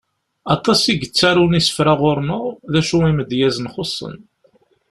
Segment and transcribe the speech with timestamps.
[0.55, 4.17] Aṭas i yettarun isefra ɣur-neɣ, d acu imedyazen xuṣṣen.